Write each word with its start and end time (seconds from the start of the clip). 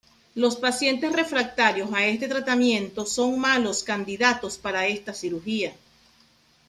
Los 0.33 0.55
pacientes 0.55 1.11
refractarios 1.13 1.93
a 1.93 2.03
este 2.07 2.27
tratamiento 2.27 3.05
son 3.05 3.37
malos 3.39 3.83
candidatos 3.83 4.57
para 4.57 4.87
esta 4.87 5.13
cirugía. 5.13 5.75